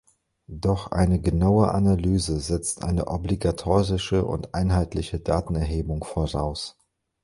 Doch 0.55 0.91
eine 0.91 1.21
genaue 1.21 1.71
Analyse 1.75 2.39
setzt 2.39 2.83
eine 2.83 3.05
obligatorische 3.07 4.25
und 4.25 4.55
einheitliche 4.55 5.19
Datenerhebung 5.19 6.03
voraus. 6.03 6.75